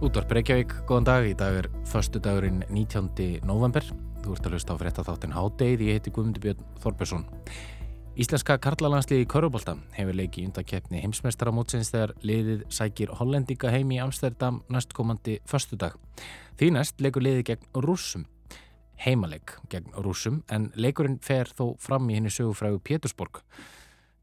[0.00, 1.26] Útvarp Reykjavík, góðan dag.
[1.28, 3.42] Í dag er förstu dagurinn 19.
[3.44, 3.84] november.
[4.24, 5.82] Þú ert að hlusta á frétta þáttinn Hádeið.
[5.84, 7.26] Ég heiti Guðmundur Björn Þorbjörnsson.
[8.16, 15.36] Íslenska karlalandsliði Körubolta hefur leikið undakeppni heimsmeistaramótsins þegar liðið sækir hollendinga heim í Amsterdam næstkomandi
[15.44, 15.98] förstu dag.
[16.56, 18.24] Því næst leikur liðið gegn rúsum.
[19.04, 23.42] Heimaleg gegn rúsum en leikurinn fer þó fram í henni sögufrægu Pétursborg.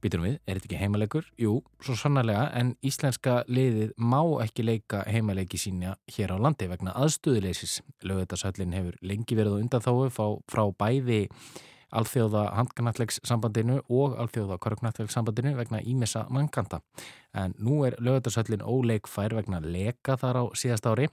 [0.03, 1.29] Býturum við, er þetta ekki heimalegur?
[1.41, 6.93] Jú, svo sannarlega, en íslenska liðið má ekki leika heimaleiki sína hér á landi vegna
[7.01, 7.79] aðstöðuleysis.
[8.05, 10.11] Lögutarsöllin hefur lengi verið á undanþáu
[10.45, 11.23] frá bæði
[11.97, 16.81] alþjóða handknallegssambandinu og alþjóða korknallegssambandinu vegna ímessa mannkanta.
[17.33, 21.07] En nú er lögutarsöllin óleikfær vegna leka þar á síðast ári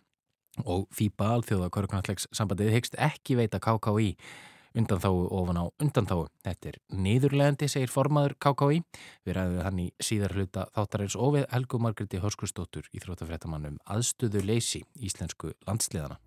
[0.65, 4.15] og FIBA alþjóða korknallegssambandið hegst ekki veita KKÍ
[4.75, 6.27] undanþáu ofan á undanþáu.
[6.45, 8.83] Þetta er niðurlegandi, segir formaður KKI.
[9.27, 14.43] Við ræðum hann í síðar hluta þáttarins og við Helgu Margreti Hörskustóttur í þróttafrættamannum aðstöðu
[14.45, 16.19] leysi íslensku landsliðana.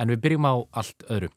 [0.00, 1.28] En við byrjum á allt öðru.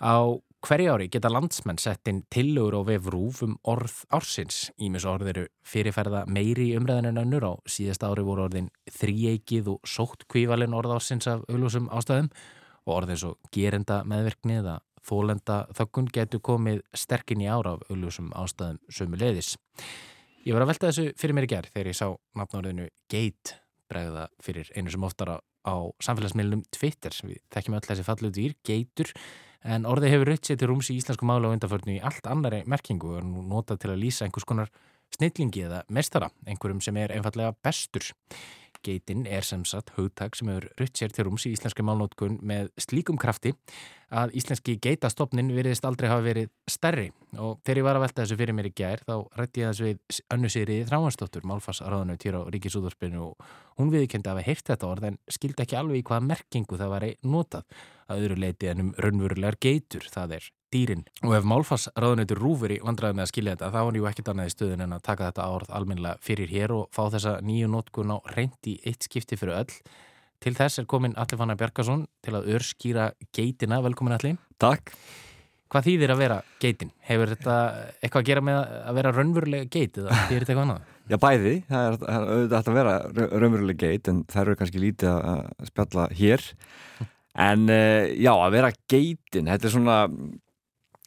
[0.00, 4.72] Á hverja ári geta landsmenn sett inn tillögur á vefrúf um orð ársins.
[4.82, 9.86] Ímis orð eru fyrirferða meiri umræðan en önnur á síðast ári voru orðin þríeikið og
[9.86, 12.32] sótt kvívalin orð ársins af auglúsum ástæðum
[12.86, 17.86] og orð eins og gerenda meðverkni eða þólenda þökkun getur komið sterkinn í ára af
[17.86, 19.54] auglúsum ástæðum sömu leiðis.
[20.42, 22.08] Ég var að velta þessu fyrir mér í gerð þegar ég sá
[22.38, 28.34] nafnárðinu Gate bregða fyrir einu sem oftar á samfélagsmiðlunum Twitter við þekkjum öll þessi fallu
[28.34, 29.14] dýr, geitur
[29.64, 32.62] en orðið hefur rutt sér til rúms í íslensku mála og undarförnu í allt annari
[32.66, 34.72] merkingu og er nú notað til að lýsa einhvers konar
[35.16, 38.04] snillingi eða mestara, einhverjum sem er einfallega bestur.
[38.84, 42.72] Geitin er sem sagt hugtak sem hefur rutt sér til rúms í íslenski málnótkun með
[42.80, 43.54] slíkum krafti
[44.14, 47.08] að íslenski geitastofnin veriðist aldrei hafa verið stærri.
[47.36, 49.88] Og þegar ég var að velta þessu fyrir mér í gær þá rætti ég þessu
[49.88, 53.48] við önnu sigriði þráhansdóttur, málfarsraðanu týra á Ríkisúðorspinu og
[53.80, 56.94] hún viðkendi að hafa heyrt þetta orð en skildi ekki alveg í hvaða merkingu það
[56.94, 57.66] var notað.
[58.06, 61.04] Að öðru leiti en um raunverulegar geitur, það er dýrin.
[61.22, 64.50] Og ef málfarsraðanutur rúfur í vandraði með að skilja þetta, þá var njú ekkit annað
[64.50, 68.14] í stöðun en að taka þetta orð almennilega fyrir hér og fá þessa nýju nótkun
[68.14, 69.78] á reyndi eitt skipti fyrir öll
[70.42, 73.80] Til þess er komin Alli Fannar Bjarkarsson til að örskýra geitina.
[73.84, 74.34] Velkomin Alli.
[74.60, 74.92] Takk.
[75.72, 76.92] Hvað þýðir að vera geitin?
[77.08, 77.54] Hefur þetta
[77.98, 80.92] eitthvað að gera með að vera raunverulega geit eða þýðir þetta eitthvað annað?
[81.10, 81.96] Já bæði, það er
[82.36, 82.94] auðvitað að vera
[83.42, 86.48] raunverulega geit en það eru kannski lítið að spjalla hér.
[87.36, 89.96] En eh, já, að vera geitin, þetta er svona,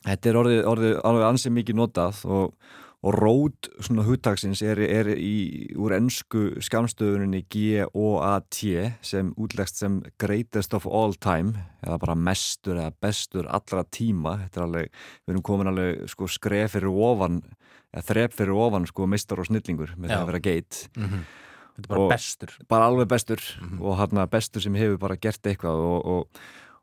[0.06, 2.54] þetta er orðið, orðið, orðið ansið mikið notað og
[3.00, 8.74] og rót svona húttagsins er, er í, úr ennsku skamstöðuninni G-O-A-T
[9.08, 14.60] sem útlegst sem greatest of all time eða bara mestur eða bestur allra tíma þetta
[14.60, 14.92] er alveg,
[15.24, 17.40] við erum komin alveg sko, skref fyrir ofan
[17.94, 21.28] eða þrep fyrir ofan sko mistar og snillingur með það að vera geit mm -hmm.
[21.80, 23.82] Þetta er bara bestur bara alveg bestur mm -hmm.
[23.82, 26.28] og hann að bestur sem hefur bara gert eitthvað og, og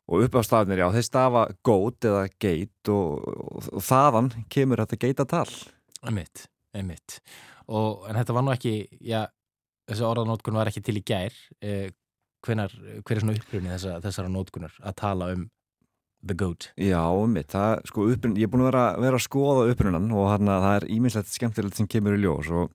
[0.07, 4.85] og upp á stafnir, já, þeir stafa gót eða geit og, og, og þaðan kemur
[4.85, 5.49] þetta geitatal
[6.07, 6.47] Einmitt,
[6.77, 7.19] einmitt.
[7.67, 9.25] Og, en þetta var nú ekki, já,
[9.91, 11.35] þessi orðanótkun var ekki til í gær.
[11.65, 11.89] Eh,
[12.47, 15.49] hvenar, hver er svona upprunni þessa, þessara nótkunar að tala um
[16.27, 16.71] the goat?
[16.79, 17.51] Já, einmitt.
[17.55, 20.79] Það, sko, upprunni, ég er búin að vera, vera að skoða upprunnan og hana, það
[20.79, 22.71] er íminnslegt skemmtilegt sem kemur í ljós og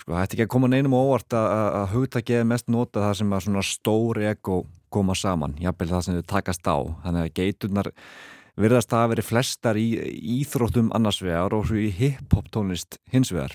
[0.00, 1.52] sko, það ætti ekki að koma neinum óvart að,
[1.82, 6.06] að hugta geði mest nota það sem að svona stóri ego koma saman, jafnvel það
[6.06, 6.76] sem þau takast á.
[7.04, 7.92] Þannig að geiturnar
[8.56, 9.86] virðast að verið flestar í
[10.40, 13.54] íþróttum annars vegar og svo í hip-hop tónlist hins vegar.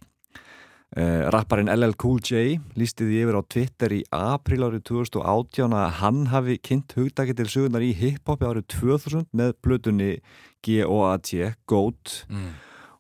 [0.91, 5.93] Uh, rapparinn LL Cool J lísti því yfir á Twitter í april árið 2018 að
[6.01, 10.09] hann hafi kynnt hugdagi til sögurnar í hip-hopi árið 2000 með blötunni
[10.67, 11.53] G.O.A.T.
[11.71, 12.49] GOAT mm.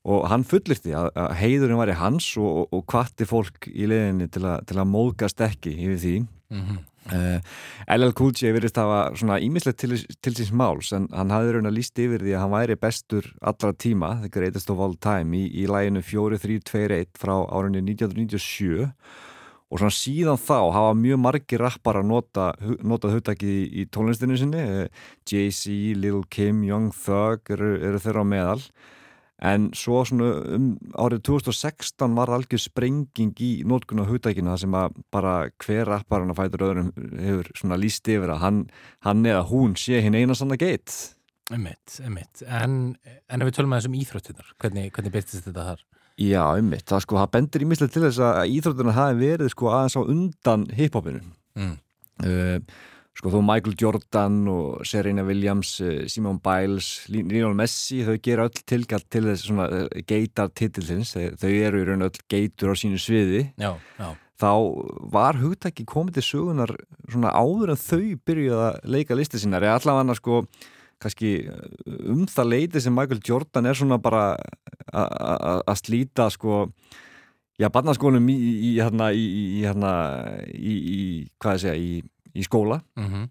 [0.07, 3.91] og hann fullirti að, að heiðurinn var í hans og, og, og kvatti fólk í
[3.91, 6.79] leðinni til, til að móðgast ekki yfir því mm -hmm.
[7.09, 7.39] Uh,
[7.87, 11.33] eh, LL Cool J verist að hafa svona ímislegt til, til síns máls en hann
[11.33, 14.79] hafði raun að lísta yfir því að hann væri bestur allra tíma, the greatest of
[14.79, 18.85] all time í, í læginu 4-3-2-1 frá árunni 1997
[19.71, 22.47] og svona síðan þá hafa mjög margi rappar að nota,
[22.85, 24.61] notað hugtaki í, í tónlistinu sinni.
[24.61, 28.59] Uh, Jay-Z, Lil Kim, Young Thug eru, eru þeirra á meðal
[29.41, 30.65] En svo svona um
[31.01, 36.43] árið 2016 var algjör sprenging í nótkunn á hugdækina sem að bara hver rapparinn að
[36.43, 38.59] fætur öðrum hefur svona líst yfir að hann,
[39.07, 40.93] hann eða hún sé hinn eina sann að geit.
[41.51, 42.43] Emitt, emitt.
[42.45, 45.83] En, en ef við tölum að þessum íþróttunar, hvernig, hvernig byrtist þetta þar?
[46.21, 46.85] Já, emitt.
[46.91, 50.01] Það sko, það bendur í mislega til þess að íþróttunar hafi verið sko aðeins á
[50.03, 51.23] undan hiphopinu.
[51.57, 51.75] Mm.
[52.21, 52.57] Uh,
[53.21, 58.63] sko þú Michael Jordan og Serena Williams, eh, Simone Biles Lionel Messi, þau gera öll
[58.65, 62.97] tilkall til þess svona eh, geitar titillins þau eru í raun öll geitur á sínu
[62.97, 63.43] sviði.
[63.61, 64.09] Já, já.
[64.41, 64.53] þá
[65.13, 66.73] var hugtæki komið til sögunar
[67.05, 70.41] svona áður en þau byrjuði að leika listi sínar, eða allavega sko
[71.01, 71.35] kannski
[72.09, 74.33] um það leiti sem Michael Jordan er svona bara
[74.89, 76.63] að slíta sko
[77.61, 78.37] já, barnaskólum í,
[78.71, 79.93] í, hérna, í, hérna,
[80.57, 80.75] í
[81.37, 82.01] hvað ég segja, í
[82.39, 83.29] skóla mm -hmm.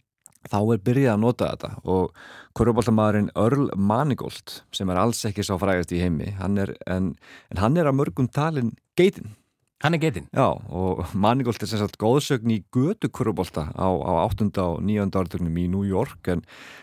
[0.52, 2.14] þá er byrjað að nota þetta og
[2.55, 7.14] korfbóltamæðurinn Earl Manigault sem er alls ekki sá frægast í heimi hann er, en,
[7.50, 9.37] en hann er að mörgum talin geitin
[9.81, 10.26] Hann er getinn?
[10.37, 14.50] Já, og Manigault er sem sagt góðsögn í götu kurubólta á, á 8.
[14.61, 15.06] og 9.
[15.08, 16.43] áratögnum í New York en,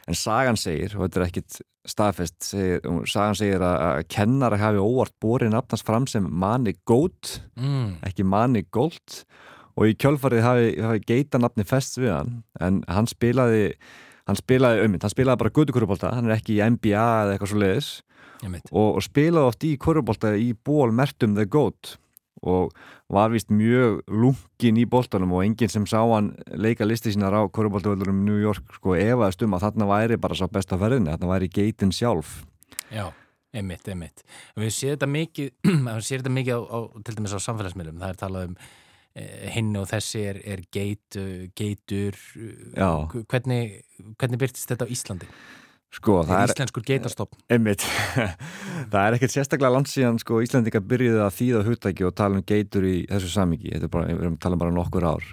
[0.09, 5.13] en Sagan segir, og þetta er ekkit staðfest, segir, Sagan segir að, kennara hafi óvart
[5.21, 7.99] borið nafnast fram sem Manigault, mm.
[8.09, 9.21] ekki Manigault
[9.77, 12.33] og í kjölfarið hafi, hafi geita nafni fest við hann
[12.63, 13.69] en hann spilaði,
[14.27, 17.53] hann spilaði ömynd, hann spilaði bara götu kurubólta, hann er ekki í NBA eða eitthvað
[17.53, 17.93] svo leiðis
[18.47, 21.97] og, og spilaði oft í kurubólta í ból mertum The Goat
[22.45, 22.73] og
[23.09, 27.41] var vist mjög lungin í boltanum og enginn sem sá hann leika listi sínar á
[27.49, 31.49] korfbóltavöldurum New York sko efaðist um að þarna væri bara svo besta ferðinni, þarna væri
[31.49, 32.43] geitin sjálf.
[32.93, 33.09] Já,
[33.57, 34.25] emitt, emitt
[34.55, 35.49] við séum þetta mikið
[36.05, 38.01] séum þetta mikið á, á, til dæmis á samfélagsmiðlum.
[38.03, 38.59] Það er talað um
[39.53, 41.17] hinn og þessi er, er geit,
[41.57, 42.17] geitur
[42.77, 43.07] Já.
[43.29, 43.81] hvernig,
[44.19, 45.29] hvernig byrtist þetta á Íslandi?
[45.97, 47.83] Sko, það er íslenskur geitarstopp einmitt,
[48.91, 52.85] það er ekkert sérstaklega landsíðan sko Íslandika byrjuði að þýða húttæki og tala um geitur
[52.85, 55.29] í þessu samíki er við erum að tala um bara nokkur ár.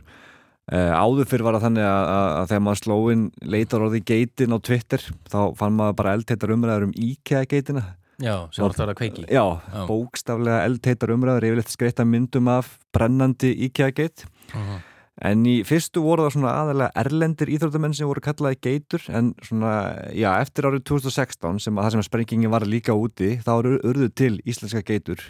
[0.65, 4.57] Uh, áður fyrir var það þannig að, að, að þegar maður slóin leitar orði geitin
[4.57, 7.85] á Twitter, þá fann maður bara eldheitar umræður um IKEA geitina
[8.23, 9.85] Já, sem var það að kveiki Já, Já.
[9.89, 14.83] bókstaflega eldheitar umræður yfirleitt skreita myndum af brennandi IKEA geit uh -huh.
[15.23, 19.95] En í fyrstu voru það svona aðalega erlendir íþróttamenn sem voru kallaði geitur en svona,
[20.11, 23.79] já, eftir árið 2016 sem að það sem að sprengingin var líka úti þá eru
[23.85, 25.23] urðu til íslenska geitur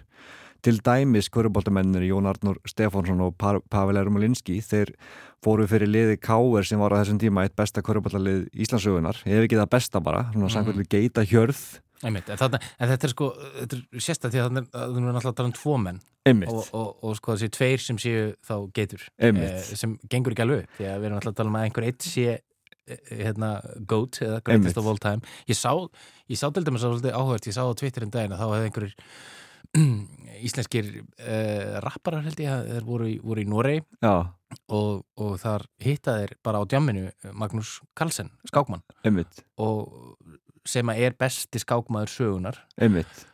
[0.65, 4.95] til dæmis kvöruboltamennir Jón Arnur Stefánsson og Pavel Ermolinski þeir
[5.45, 9.61] fóru fyrir liði Káver sem var á þessum tíma eitt besta kvöruboltalið Íslandsögunar, ef ekki
[9.61, 10.55] það besta bara svona mm.
[10.57, 11.65] samkvæmlega geita hjörð
[12.05, 13.29] Einmitt, en, þarna, en þetta er sko,
[13.59, 16.01] þetta er sérstaklega því að það er náttúrulega að tala um tvo menn.
[16.25, 19.39] Og, og, og sko þessi tveir sem séu þá geitur eh,
[19.77, 22.07] sem gengur ekki alveg því að við erum alltaf að tala um að einhver eitt
[22.09, 23.51] sé eh, hérna
[23.93, 25.35] GOAT eða Greatest of All Time.
[25.49, 25.73] Ég sá,
[26.33, 28.71] ég sá til dæmis að áhört, ég sá á Twitter en daginn að þá hefði
[28.71, 28.97] einhverjir
[30.47, 33.77] íslenskir uh, rapparar held ég að þeir voru voru í Norei
[34.69, 38.85] og, og þar hittaðir bara á djamminu Magnús Carlsen, skákmann.
[40.65, 43.27] Sem er besti skákmaður sögunar Einmitt.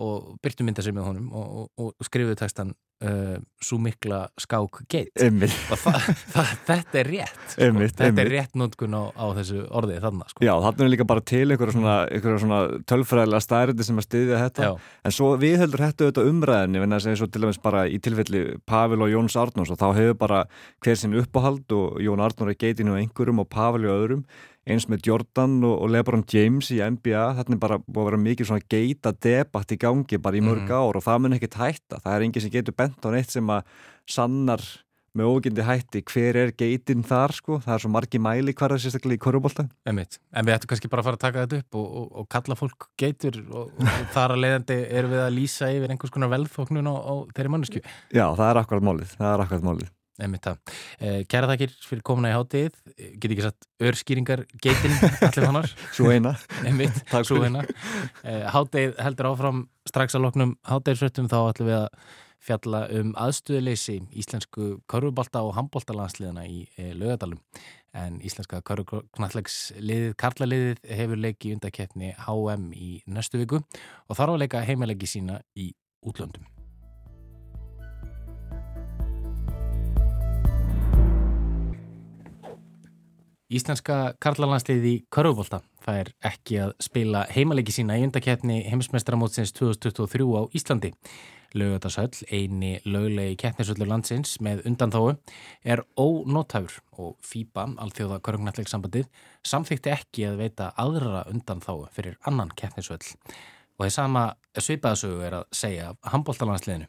[0.00, 2.72] og byrtu mynda sig með honum og, og, og skrifuðu textan
[3.04, 5.84] uh, svo mikla skák geit og
[6.68, 7.62] þetta er rétt sko.
[7.66, 8.22] einmitt, þetta einmitt.
[8.24, 10.44] er rétt nótkun á, á þessu orðið þannig sko.
[10.46, 11.96] Já, þannig er líka bara til einhverja svona,
[12.42, 14.72] svona tölfræðilega stærði sem að styðja þetta Já.
[15.04, 17.98] en svo við heldur hættu auðvitað umræðinni en það er svo til dæmis bara í
[18.02, 20.44] tilfelli Pavel og Jóns Arnórs og þá hefur bara
[20.84, 24.24] hver sinn uppáhald og Jón Arnór er geitinu einhverjum og Pavel og öðrum
[24.68, 28.24] eins með Jordan og, og Lebron James í NBA, þetta er bara búið að vera
[28.24, 30.74] mikið svona geita debatt í gangi bara í mörg mm.
[30.74, 32.02] ár og það mun ekkert hætta.
[32.02, 33.72] Það er enginn sem getur bent á neitt sem að
[34.08, 34.64] sannar
[35.18, 39.18] með ógindi hætti hver er geitin þar sko, það er svo margi mæli hverða sérstaklega
[39.18, 42.08] í korubólta En við ættum kannski bara að fara að taka þetta upp og, og,
[42.22, 46.14] og kalla fólk geitur og, og þar að leiðandi erum við að lýsa yfir einhvers
[46.14, 49.70] konar velþóknun á, á þeirri mannesku Já, það er akkurat málið, það er akkurat
[50.18, 50.58] málið
[50.98, 52.74] Eh, kæra þakkir fyrir komuna í hátíð.
[53.20, 56.34] Get ekki satt örskýringar geitin allir hannar Svo eina.
[57.22, 57.64] Svo eina.
[58.24, 59.68] Eh, Hátíð heldur áfram.
[59.88, 61.88] Strax að loknum hátíðsvöttum þá ætlum við að
[62.48, 67.40] fjalla um aðstöðuleysi íslensku körfubalta og handbóltalandsliðana í e, lögadalum
[67.98, 74.62] en íslenska körfuknallegsliðið Karlaliðið hefur leikið undakeppni HM í næstu viku og þarf að leika
[74.68, 75.72] heimalegi sína í
[76.06, 76.46] útlöndum
[83.48, 90.90] Íslenska karlalandsliði Körfubólta fær ekki að spila heimalegi sína í undakefni heimismestramótsins 2023 á Íslandi.
[91.56, 95.14] Laugatasöll, eini löglegi keppnisöllur landsins með undanþáu,
[95.64, 99.08] er ónótæfur og FIBA, alþjóða Körfugnallegsambandið,
[99.48, 103.00] samþykti ekki að veita aðrara undanþáu fyrir annan keppnisöll.
[103.78, 104.26] Og það sama
[104.64, 106.88] svipaðsögu er að segja af handbóltalansliðinu.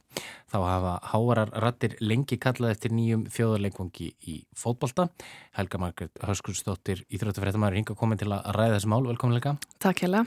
[0.49, 5.09] Þá hafa hávarar rattir lengi kallað eftir nýjum þjóðarleikvangi í fótbólta.
[5.57, 9.05] Helga Margret Hörskursdóttir, Íþróttafrættamæður, hinga komin til að ræða þessu mál.
[9.09, 9.55] Velkominleika.
[9.83, 10.25] Takk hella.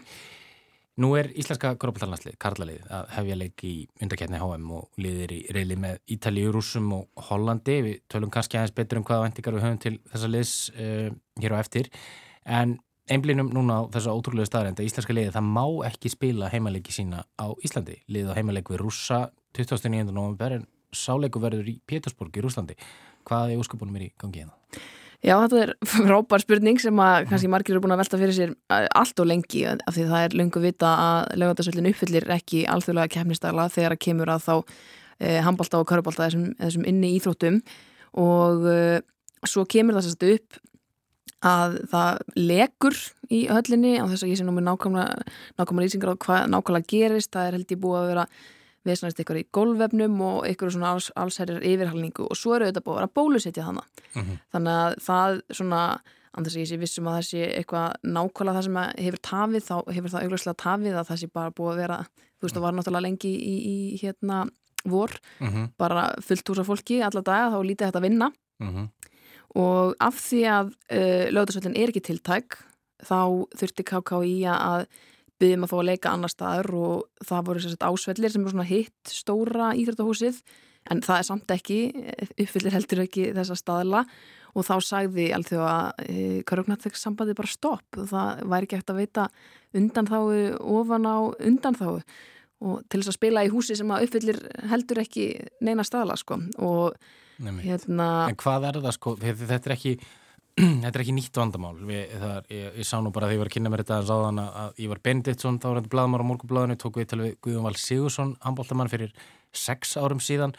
[1.01, 5.79] Nú er íslenska korfbaltarlandslið, karlalið, að hefja leik í undaketni HM og liðir í reyli
[5.81, 7.79] með Ítalíu, Rúsum og Hollandi.
[7.87, 11.09] Við tölum kannski aðeins betur um hvaða vendingar við höfum til þessa liðs uh,
[11.41, 11.89] hér á eftir.
[12.45, 12.77] En
[13.13, 17.23] einblinum núna á þessu ótrúlega staðrænd að íslenska liði það má ekki spila heimaleiki sína
[17.37, 17.99] á Íslandi.
[18.09, 19.21] Liðið á heimaleik við Rúsa
[19.57, 20.09] 29.
[20.11, 22.77] november en sáleiku verður í Pétursborg í Rúslandi.
[23.29, 24.57] Hvað er úrskupunum er í gangið hérna?
[25.23, 28.57] Já, þetta er frábær spurning sem að kannski margir eru búin að velta fyrir sér
[28.75, 33.15] eh, allt og lengi af því það er lungu vita að lögandasöldin uppfyllir ekki alþjóðlega
[33.19, 37.63] kemnistagla þegar að kemur að þá eh, handbalta og karubálta þessum, þessum inni íþróttum
[38.19, 38.99] og eh,
[39.47, 40.61] svo kemur það sérstu upp
[41.43, 42.99] að það legur
[43.33, 47.33] í höllinni á þess að ég sé nú með nákvæmlega lýsingar á hvað nákvæmlega gerist,
[47.35, 48.27] það er held ég búið að vera
[48.87, 52.97] viðsnæst ykkur í golvefnum og ykkur svona alls, allsherjar yfirhalningu og svo eru þetta búið
[52.97, 54.41] að vera bólusetja þannig mm -hmm.
[54.55, 55.83] þannig að það svona
[56.33, 60.11] andars ég sé vissum að það sé eitthvað nákvæmlega það sem hefur tafið þá hefur
[60.11, 61.99] það augljóslega tafið að það sé bara búið að vera
[62.43, 64.39] þú veist það var náttúrulega lengi í, í, í hérna
[64.85, 65.69] vor mm -hmm.
[65.79, 68.89] bara fullt úr fólki alla daga þá lítið þetta að vinna mm -hmm.
[69.59, 72.59] Og af því að uh, lögdagsvöldin er ekki tiltæk
[73.03, 73.19] þá
[73.59, 74.87] þurfti KKÍ að
[75.43, 78.69] byggjum að fá að leika annar staðar og það voru sérstætt ásvellir sem er svona
[78.69, 80.39] hitt stóra íþrættahúsið
[80.91, 81.81] en það er samt ekki,
[82.43, 84.05] uppfyllir heldur ekki þessa staðla.
[84.53, 87.87] Og þá sagði allþjóð að e, Karugnathegs sambandi bara stopp.
[87.97, 89.27] Og það væri ekki eftir að veita
[89.81, 90.25] undan þáu
[90.77, 92.03] ofan á undan þáu
[92.63, 94.37] og til þess að spila í húsi sem að uppfyllir
[94.71, 95.27] heldur ekki
[95.65, 96.39] neina staðla sko.
[96.63, 96.99] Og.
[97.39, 99.95] Hérna En hvað er það sko, þetta er ekki
[100.83, 101.75] þetta er ekki nýtt vandamál.
[101.89, 104.09] Við, þar, ég, ég sá nú bara þegar ég var að kynna mér þetta að
[104.11, 107.69] sáðan að Ívar Benditsson þá var þetta bladamár á morgublaðinu, tók við til við Guðjón
[107.69, 109.15] Val Sigursson, handbóltamann fyrir
[109.57, 110.53] sex árum síðan,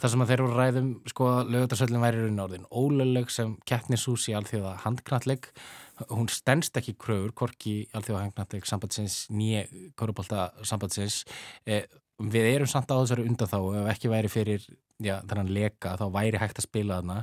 [0.00, 4.28] þar sem að þeir voru ræðum sko að lögutarsöllin væri raun orðin óleguleg sem keppnishús
[4.30, 5.50] í alþjóða handknalleg,
[6.08, 9.66] hún stennst ekki kröfur, korki alþjóða handknalleg sambandsins, nýje
[9.98, 11.24] korubólta sambandsins,
[11.66, 11.84] eh,
[12.20, 14.66] við erum samt á þessari undan þá, ef ekki væri fyrir
[15.00, 17.18] já, þannig leka, þá væri hægt að spila þarna.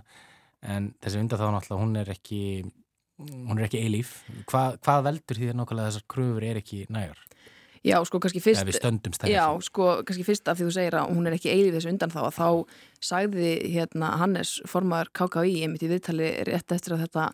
[0.66, 2.42] En þessi undan þá náttúrulega hún er ekki
[3.18, 4.20] hún er ekki eilíf.
[4.50, 7.24] Hva, hvað veldur því að nákvæmlega þessar kröfur er ekki nægar?
[7.86, 11.36] Já, sko, kannski fyrst Já, sko, kannski fyrst af því þú segir að hún er
[11.38, 12.50] ekki eilíf þessu undan þá að þá
[13.10, 17.28] sagði hérna Hannes formar KKI einmitt í viðtali rétt eftir að þetta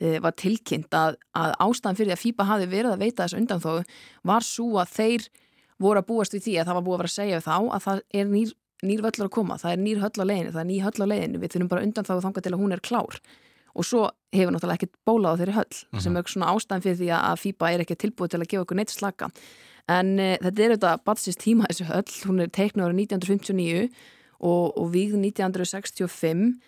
[0.00, 3.62] e, var tilkynnt að, að ástæðan fyrir að FIBA hafi verið að veita þessu undan
[3.62, 3.70] þá
[4.32, 5.28] var svo að þeir
[5.82, 7.86] voru að búast við því að það var búið að vera að segja þá að
[7.86, 10.68] það er nýr nýr völlur að koma, það er nýr höll á leiðinu, það er
[10.68, 12.82] nýr höll á leiðinu, við þurfum bara undan þá að þanga til að hún er
[12.82, 13.18] klár
[13.72, 14.00] og svo
[14.34, 16.02] hefur náttúrulega ekkert bólað á þeirri höll uh -huh.
[16.02, 18.76] sem er svona ástæðan fyrir því að FIBA er ekki tilbúið til að gefa okkur
[18.76, 19.30] neitt slaka
[19.88, 23.88] en e, þetta er auðvitað batsist tíma þessu höll, hún er teiknur ára 1959
[24.40, 26.60] og, og við 1965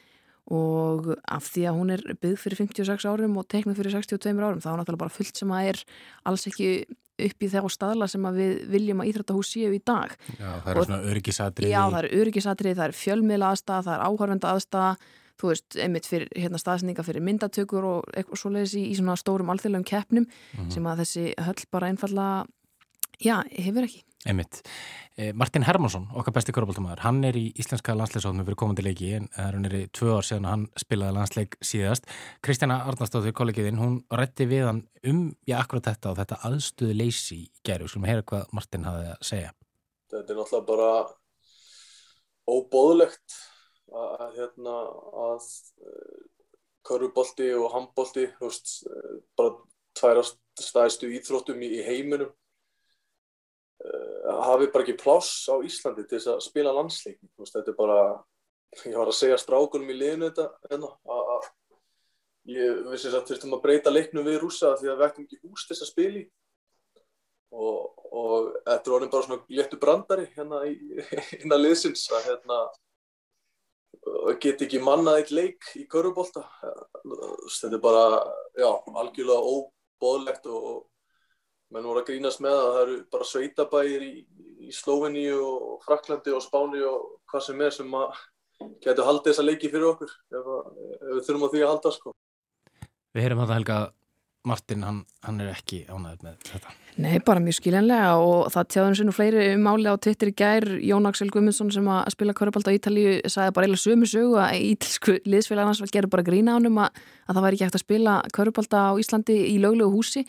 [0.53, 4.61] og af því að hún er byggð fyrir 56 árum og teiknuð fyrir 62 árum
[4.61, 5.85] þá er náttúrulega bara fullt sem að er
[6.29, 10.15] alls ekki upp í þegar staðla sem við viljum að Íþrættahús séu í dag.
[10.39, 14.09] Já, það eru svona örgisatrið Já, það eru örgisatrið, það eru fjölmiðla aðstæða það eru
[14.09, 14.97] áhörvenda aðstæða
[15.41, 19.51] þú veist, einmitt fyrir hérna, staðsendinga fyrir myndatökur og eitthvað svoleiðis í, í svona stórum
[19.51, 20.71] alþjóðlegum keppnum mm -hmm.
[20.75, 22.27] sem að þessi höll bara einfalla
[23.19, 24.63] já, hefur ekki Einmitt.
[25.17, 29.27] Eh, Martin Hermansson, okkar besti korfbóltumæður, hann er í íslenska landsleisóðnum fyrir komandi leiki en
[29.37, 32.09] hann er í tvö ár síðan hann spilaði landsleik síðast.
[32.43, 37.37] Kristjana Arnarsdóttir, kollegiðinn, hún rætti við hann um, já, akkurat þetta og þetta aðstöðu leysi
[37.43, 37.91] í gerðu.
[37.93, 39.51] Skulum að heyra hvað Martin hafði að segja.
[40.15, 40.89] Þetta er náttúrulega bara
[42.55, 43.37] óbóðlegt
[43.93, 44.79] að, hérna,
[45.27, 45.51] að
[45.85, 46.23] eh,
[46.89, 49.53] korfbólti og handbólti, eh, bara
[50.01, 52.33] tværast stæðstu íþróttum í, heiminum
[53.83, 57.99] hafi bara ekki pláss á Íslandi til þess að spila landsleikin þetta er bara,
[58.85, 61.51] ég var að segja strákunum í liðinu þetta hérna, að
[62.55, 65.67] ég vissi að þurftum að breyta leiknum við rúsa því að við ættum ekki hús
[65.69, 66.25] þess að spili
[67.55, 70.63] og, og þetta orðin bara svona léttu brandari hérna
[71.43, 72.63] innan liðsins að hérna
[74.43, 76.45] get ekki mannað eitt leik í körubólta
[77.05, 78.05] þetta er bara,
[78.57, 80.85] já, algjörlega óbóðlegt og
[81.75, 84.13] menn voru að grínast með að það eru bara sveitabægir í,
[84.69, 88.23] í Slóvinni og Fraklandi og Spáni og hvað sem er sem að
[88.85, 90.49] getur haldið þessa leiki fyrir okkur ef,
[90.95, 92.15] ef við þurfum á því að halda sko.
[93.15, 93.83] Við heyrum að það helga
[94.45, 96.73] Martin, hann, hann er ekki ánægð með þetta.
[97.01, 100.35] Nei, bara mjög skiljanlega og það tjáðum sér nú fleiri um máli á Twitter í
[100.37, 104.37] gær, Jón Axel Gumundsson sem að spila korrabald á Ítalíu sagði bara eila sömu sögu
[104.43, 107.85] að ítalsku liðsfélag hans gerur bara grína ánum að, að það væri ekki hægt að
[107.87, 110.27] spila korrabald á Íslandi í löglegu húsi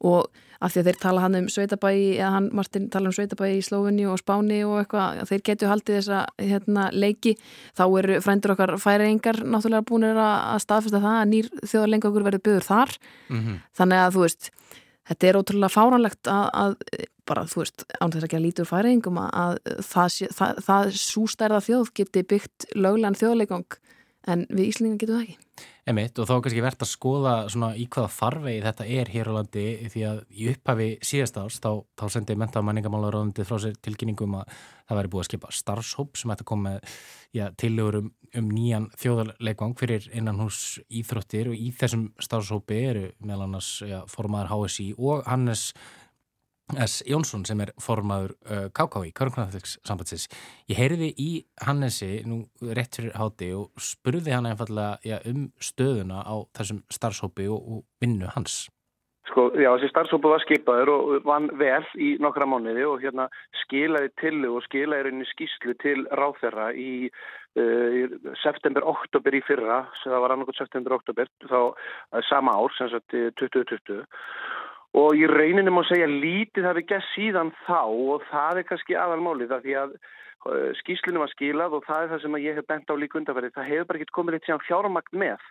[0.00, 3.50] og af því að þeir tala hann um Sveitabæi eða hann, Martin, tala um Sveitabæi
[3.56, 7.36] í Slóvinni og Spáni og eitthvað, þeir getur haldið þessa hérna, leiki,
[7.78, 12.44] þá eru frændur okkar færiðingar náttúrulega búin að staðfesta það að nýr þjóðarlenga okkur verður
[12.48, 12.96] byggður þar
[13.28, 13.60] mm -hmm.
[13.78, 14.50] þannig að þú veist
[15.08, 16.74] þetta er ótrúlega fáranlegt að, að
[17.28, 20.92] bara, þú veist, án þess að ekki að lítur færingum að, að það, það, það
[21.02, 23.78] sústærða þjóð geti byggt löglegan þjóðleikong
[24.28, 25.66] en við Íslinga getum það ekki.
[25.88, 29.36] Emitt og þá kannski verðt að skoða svona í hvaða farvegi þetta er hér á
[29.38, 34.36] landi því að í upphafi síðast árs þá, þá sendi menta manningamálaráðundið frá sér tilkynningum
[34.40, 34.52] að
[34.88, 36.98] það væri búið að skipa starfshóp sem ætti að koma með
[37.38, 40.60] ja, tillegur um, um nýjan þjóðarleikvang fyrir innan hús
[41.00, 45.70] íþróttir og í þessum starfshópi eru meðal annars ja, formaður HSI og Hannes
[46.76, 47.02] S.
[47.08, 50.28] Jónsson sem er formaður uh, KKI, Körnkvæðarflöks sambandsins.
[50.68, 51.28] Ég heyriði í
[51.64, 52.42] Hannesi nú
[52.76, 58.04] rétt fyrir háti og spurði hann einfallega ja, um stöðuna á þessum starfshópi og, og
[58.04, 58.66] vinnu hans.
[59.28, 63.28] Sko, já, þessi starfshópu var skipaður og vann vel í nokkra mánuði og hérna
[63.64, 70.24] skilaði til og skilaði rauninni skýslu til ráþerra í uh, september-oktober í fyrra, sem það
[70.24, 74.04] var annarkot september-oktober, þá uh, sama ár, sem sagt 2020
[74.96, 79.52] og í reyninu má segja lítið hafi gæst síðan þá og það er kannski aðalmálið
[79.52, 82.88] af því að uh, skýslunum var skilað og það er það sem ég hef bent
[82.88, 83.54] á líka undanverðið.
[83.58, 85.44] Það hefur bara ekkert komið eitt síðan fjármagn með.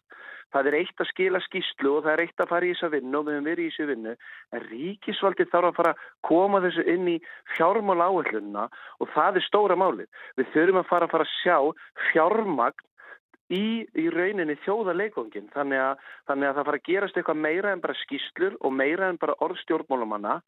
[0.56, 3.20] Það er eitt að skila skýslu og það er eitt að fara í þessa vinnu
[3.20, 4.14] og við höfum verið í þessu vinnu.
[4.56, 7.18] En ríkisvaldið þarf að fara að koma þessu inn í
[7.58, 10.08] fjármál áhengluðuna og það er stóra málið.
[10.40, 11.58] Við þurfum að fara að fara að sjá
[12.10, 12.87] fjármagn
[13.54, 17.84] í, í rauninni þjóðarleikongin þannig að, þannig að það fara að gerast eitthvað meira en
[17.84, 20.42] bara skýslur og meira en bara orðstjórnmálumanna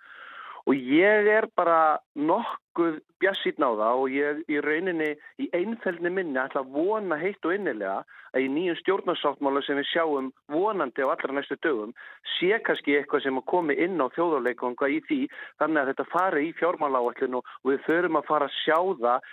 [0.68, 5.10] og ég er bara nokkuð bjassítn á það og ég í rauninni
[5.42, 8.04] í einfældni minni ætla að vona heitt og innilega
[8.36, 11.96] að í nýjum stjórnarsáttmála sem við sjáum vonandi á allra næstu dögum
[12.38, 15.22] sé kannski eitthvað sem að komi inn á þjóðarleikonga í því
[15.62, 19.30] þannig að þetta fari í fjármáláallinu og við förum að fara að sjá það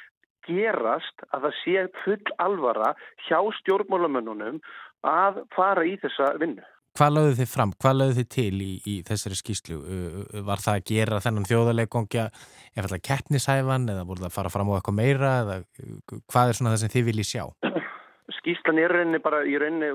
[0.49, 2.95] gerast að það sé full alvara
[3.27, 4.63] hjá stjórnmálamönnunum
[5.07, 6.65] að fara í þessa vinnu.
[6.97, 7.73] Hvað lögðu þið fram?
[7.77, 9.81] Hvað lögðu þið til í, í þessari skýslu?
[10.49, 12.25] Var það að gera þennan þjóðarleikongja
[12.81, 15.59] eða keppnishæfan eða voru það að fara fram á eitthvað meira eða
[16.33, 17.45] hvað er svona það sem þið viljið sjá?
[18.47, 19.89] Skýslan er reyni bara í reyni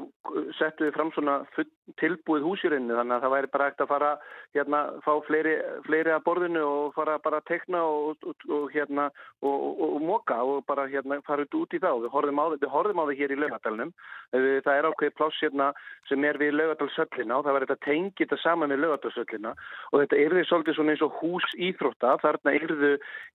[0.57, 1.37] settu við fram svona
[2.01, 4.09] tilbúið hús í reyni þannig að það væri bara ekkert að fara
[4.51, 5.53] hérna, fá fleiri,
[5.85, 9.05] fleiri að borðinu og fara bara að tekna og, og, og hérna
[9.39, 12.99] og, og moka og bara hérna fara út í og við horfum á, við horfum
[12.99, 13.93] á það hér í laugadalunum
[14.35, 15.69] það er ákveði pláss hérna
[16.09, 19.55] sem er við laugadalsöllina og það var þetta tengið þetta saman með laugadalsöllina
[19.91, 22.55] og þetta því svolítið svona eins og hús íþrótta þarna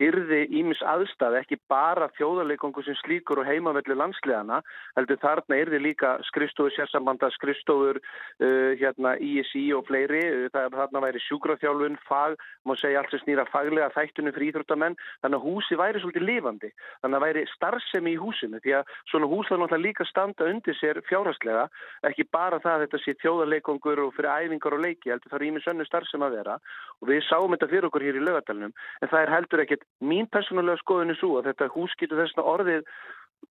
[0.05, 4.61] yrði ímis aðstæð ekki bara þjóðarleikongu sem slíkur og heimavelli landsliðana
[5.07, 10.23] heldur þarna er þið líka skrifstofur sérsambanda, skrifstofur uh, hérna ISI og fleiri.
[10.27, 14.97] Uh, það, þarna væri sjúkraþjálfun fag, má segja allt sem snýra faglega þættunum fyrir íþróttamenn,
[15.23, 16.73] þannig að húsi væri svolítið lifandi,
[17.05, 20.79] þannig að væri starfsemi í húsinu, því að svona hús það náttúrulega líka standa undir
[20.81, 21.67] sér fjárhastlega
[22.11, 25.47] ekki bara það að þetta sé þjóðarleikongur og fyrir æfingar og leiki, heldur það er
[25.51, 26.59] ímið sönnu starfsem að vera.
[27.03, 30.29] Og við sáum þetta fyrir okkur hér í lögadalunum, en það er heldur ekkit mín
[30.33, 32.87] personulega skoðinu svo að þetta hús getur þessna orðið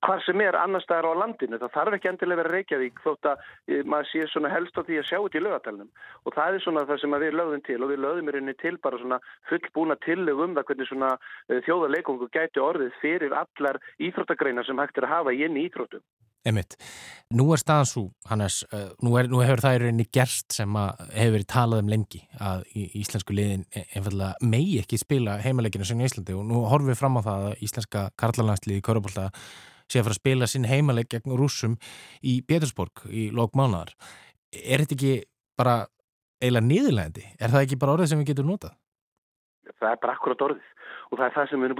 [0.06, 1.60] hvar sem er annar staðar á landinu.
[1.62, 5.00] Það þarf ekki endilega verið Reykjavík þótt að eh, maður sé svona helst á því
[5.00, 5.90] að sjá þetta í lögatalunum.
[6.26, 8.76] Og það er svona það sem við lögðum til og við lögðum í rauninni til
[8.84, 14.84] bara svona fullbúna tillögum það hvernig svona eh, þjóðarleikongu gæti orðið fyrir allar íþróttagreina sem
[14.84, 16.06] hægt er að hafa í enni íþróttum.
[16.46, 16.76] Emitt.
[17.34, 20.76] Nú er staðan svo, Hannes, uh, nú, er, nú hefur það í rauninni gerst sem
[20.78, 26.04] hefur verið talað um lengi að íslensku liðin e, einfallega megi ekki spila heimaleginu sem
[26.04, 29.32] í Íslandi og nú horfum við fram á það að íslenska karlalandsliði Körubólta
[29.92, 31.76] sé að fara að spila sinn heimaleg gegn rúsum
[32.26, 33.94] í Petersborg í lókmánaðar.
[34.56, 35.14] Er þetta ekki
[35.60, 35.76] bara
[36.42, 37.28] eiginlega niðurlegandi?
[37.40, 38.76] Er það ekki bara orðið sem við getum notað?
[39.82, 40.72] Það er bara akkurat orðið.
[41.12, 41.80] Og það er það sem við erum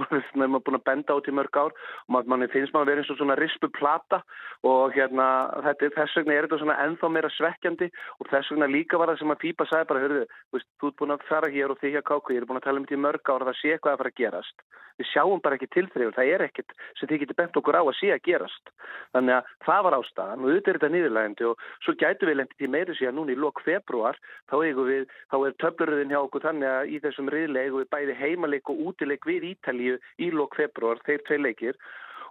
[0.66, 1.76] búin, að benda át í mörg ár.
[2.06, 4.22] Og mann finnst maður að vera eins og svona rispu plata.
[4.66, 5.28] Og hérna
[5.66, 7.90] þetta, þess vegna er þetta svona ennþá meira svekkjandi.
[8.20, 11.16] Og þess vegna líka var það sem að Pípa sagði bara, hörðu, þú ert búin
[11.16, 13.30] að fara hér og að káku, ég er búin að tala um þetta í mörg
[13.32, 14.66] ár og það sé eitthvað að fara að gerast.
[14.96, 17.96] Við sjáum bara ekki tilþrifur, það er ekkert sem þið getur bent okkur á að
[17.98, 18.70] sé að gerast.
[19.12, 22.64] Þannig að það var ástæðan og auðvitað er þetta nýðurlægandi og svo gætu við lendið
[22.64, 24.16] í meiri síðan núna í lok februar
[24.48, 28.70] þá, við, þá er töfluröðin hjá okkur þannig að í þessum riðlega við bæði heimaleik
[28.70, 31.78] og útileik við Ítalíu í lok februar, þeir tvei leikir.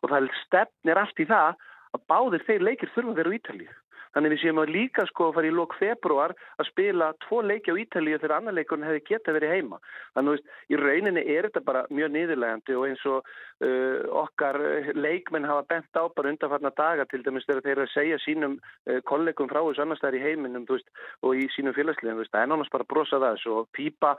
[0.04, 1.56] Og það stefnir allt í það
[1.96, 3.74] að báðir þeir leikir þurfa að vera á Ítalíu
[4.16, 7.76] Þannig við séum að líka sko að fara í lok februar að spila tvo leiki
[7.76, 9.82] á Ítalíu þegar annar leikurinn hefði geta verið heima.
[10.16, 14.62] Þannig að í rauninni er þetta bara mjög niðurlegandi og eins og uh, okkar
[14.96, 19.00] leikmenn hafa bent á bara undanfarnar daga til dæmis þegar þeir að segja sínum uh,
[19.10, 20.88] kollegum frá þessu annars þær í heiminum veist,
[21.22, 21.74] og í sínum.
[21.76, 24.16] Það er náttúrulega bara brosa það og pípa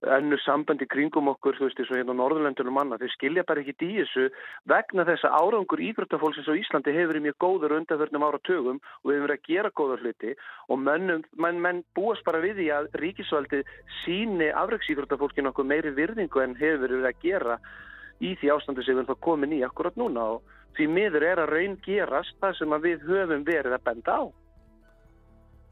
[0.00, 3.74] önnu sambandi kringum okkur, þú veist, eins og hérna Norðurlöndunum manna, þeir skilja bara ekki
[3.84, 4.28] í þessu
[4.70, 9.18] vegna þess að árangur íþróttafólksins á Íslandi hefur verið mjög góður undanförnum áratögum og við
[9.18, 10.34] hefum verið að gera góða hluti
[10.68, 13.62] og mönnum, menn, menn búast bara við því að ríkisvaldi
[14.02, 17.58] síni afreiksíþróttafólki nokkuð meiri virðingu en hefur verið að gera
[18.20, 21.42] í því ástandi sem við erum þá komin í akkurat núna og því miður er
[21.42, 24.22] að raun gerast það sem við höfum verið að benda á.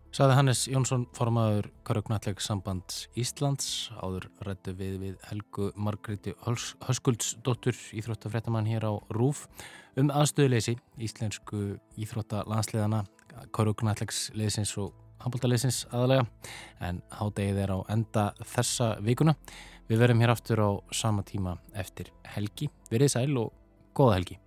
[0.09, 6.33] Saði Hannes Jónsson, formaður Karugnatleg sambands Íslands, áður rættu við við Helgu Margréti
[6.87, 9.44] Höskuldsdóttur, íþróttafrættamann hér á RÚF,
[10.01, 13.03] um aðstöðuleysi íslensku íþróttalandsliðana,
[13.53, 16.25] Karugnatlegs leysins og handbóltaleysins aðalega,
[16.81, 19.37] en hádegið er á enda þessa vikuna.
[19.92, 22.73] Við verum hér aftur á sama tíma eftir helgi.
[22.88, 23.53] Verið sæl og
[23.92, 24.40] góða helgi.